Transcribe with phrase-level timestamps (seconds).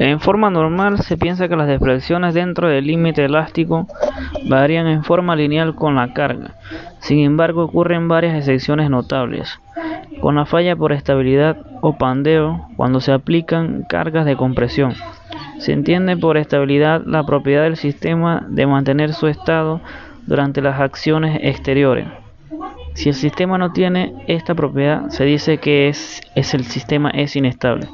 [0.00, 3.86] En forma normal se piensa que las deflexiones dentro del límite elástico
[4.48, 6.54] varían en forma lineal con la carga.
[7.00, 9.60] Sin embargo, ocurren varias excepciones notables.
[10.22, 14.94] Con la falla por estabilidad o pandeo, cuando se aplican cargas de compresión.
[15.58, 19.82] Se entiende por estabilidad la propiedad del sistema de mantener su estado
[20.26, 22.06] durante las acciones exteriores.
[22.94, 27.86] Si el sistema no tiene esta propiedad, se dice que es, el sistema es inestable.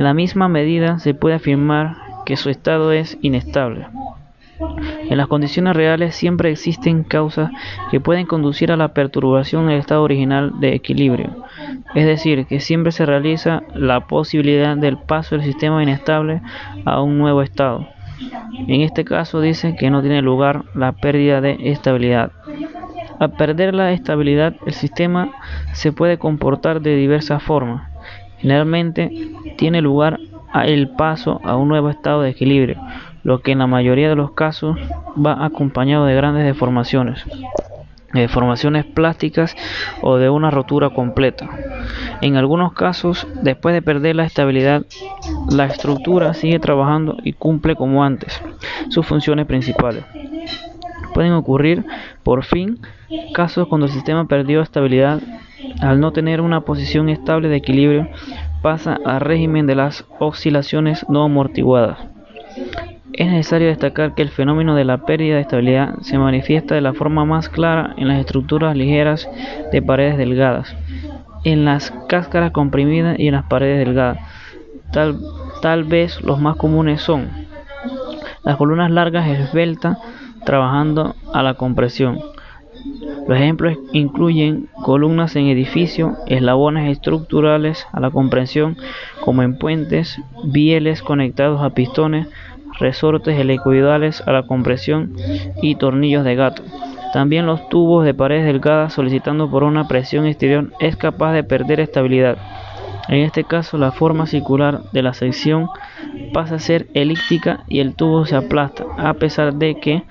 [0.00, 3.86] En la misma medida se puede afirmar que su estado es inestable.
[5.10, 7.50] En las condiciones reales siempre existen causas
[7.90, 11.44] que pueden conducir a la perturbación del estado original de equilibrio,
[11.94, 16.40] es decir, que siempre se realiza la posibilidad del paso del sistema inestable
[16.86, 17.86] a un nuevo estado.
[18.68, 22.32] En este caso dice que no tiene lugar la pérdida de estabilidad.
[23.18, 25.30] Al perder la estabilidad, el sistema
[25.74, 27.90] se puede comportar de diversas formas.
[28.40, 29.10] Generalmente
[29.56, 30.18] tiene lugar
[30.64, 32.80] el paso a un nuevo estado de equilibrio,
[33.22, 34.76] lo que en la mayoría de los casos
[35.14, 37.24] va acompañado de grandes deformaciones,
[38.12, 39.56] deformaciones plásticas
[40.02, 41.48] o de una rotura completa.
[42.20, 44.84] En algunos casos, después de perder la estabilidad,
[45.50, 48.42] la estructura sigue trabajando y cumple como antes
[48.88, 50.04] sus funciones principales.
[51.14, 51.84] Pueden ocurrir,
[52.22, 52.80] por fin,
[53.34, 55.20] casos cuando el sistema perdió estabilidad
[55.80, 58.08] al no tener una posición estable de equilibrio,
[58.62, 61.98] pasa al régimen de las oscilaciones no amortiguadas.
[63.12, 66.94] Es necesario destacar que el fenómeno de la pérdida de estabilidad se manifiesta de la
[66.94, 69.28] forma más clara en las estructuras ligeras
[69.72, 70.74] de paredes delgadas,
[71.44, 74.18] en las cáscaras comprimidas y en las paredes delgadas.
[74.92, 75.18] Tal,
[75.62, 77.28] tal vez los más comunes son
[78.44, 79.98] las columnas largas esbeltas
[80.44, 82.20] trabajando a la compresión,
[83.26, 88.76] los ejemplos incluyen columnas en edificio, eslabones estructurales a la comprensión,
[89.20, 92.26] como en puentes, bieles conectados a pistones,
[92.78, 95.14] resortes helicoidales a la compresión
[95.62, 96.62] y tornillos de gato.
[97.12, 101.80] También los tubos de paredes delgadas solicitando por una presión exterior es capaz de perder
[101.80, 102.38] estabilidad.
[103.08, 105.68] En este caso la forma circular de la sección
[106.32, 110.02] pasa a ser elíptica y el tubo se aplasta, a pesar de que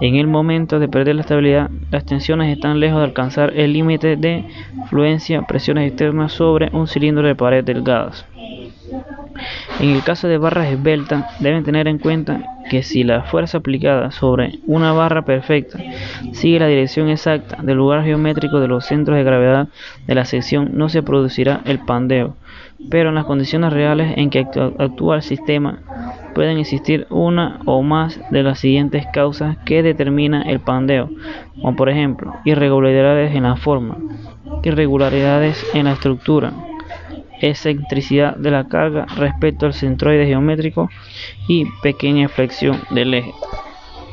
[0.00, 4.16] en el momento de perder la estabilidad las tensiones están lejos de alcanzar el límite
[4.16, 4.44] de
[4.88, 8.24] fluencia presiones externas sobre un cilindro de pared delgadas.
[9.78, 14.10] En el caso de barras esbeltas, deben tener en cuenta que si la fuerza aplicada
[14.10, 15.78] sobre una barra perfecta
[16.32, 19.68] sigue la dirección exacta del lugar geométrico de los centros de gravedad
[20.06, 22.36] de la sección, no se producirá el pandeo.
[22.90, 24.46] Pero en las condiciones reales en que
[24.78, 25.80] actúa el sistema,
[26.34, 31.10] pueden existir una o más de las siguientes causas que determinan el pandeo,
[31.60, 33.98] como por ejemplo irregularidades en la forma,
[34.62, 36.52] irregularidades en la estructura,
[37.40, 40.90] excentricidad de la carga respecto al centroide geométrico
[41.48, 43.32] y pequeña flexión del eje.